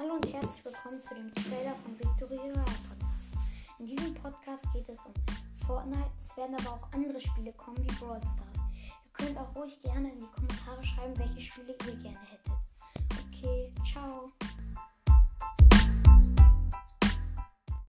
Hallo 0.00 0.14
und 0.14 0.32
herzlich 0.32 0.64
willkommen 0.64 0.98
zu 0.98 1.14
dem 1.14 1.30
Trailer 1.34 1.76
von 1.84 1.92
Victory 1.92 2.38
Royale 2.38 2.54
Podcast. 2.88 3.34
In 3.78 3.84
diesem 3.84 4.14
Podcast 4.14 4.64
geht 4.72 4.88
es 4.88 4.98
um 5.04 5.12
Fortnite, 5.66 6.10
es 6.18 6.34
werden 6.38 6.56
aber 6.56 6.72
auch 6.72 6.92
andere 6.94 7.20
Spiele 7.20 7.52
kommen 7.52 7.76
wie 7.84 7.94
Brawl 7.96 8.18
Stars. 8.20 8.64
Ihr 9.04 9.12
könnt 9.12 9.36
auch 9.36 9.54
ruhig 9.54 9.78
gerne 9.80 10.10
in 10.10 10.18
die 10.20 10.30
Kommentare 10.34 10.82
schreiben, 10.82 11.18
welche 11.18 11.42
Spiele 11.42 11.72
ihr 11.72 11.96
gerne 11.96 12.18
hättet. 12.20 12.29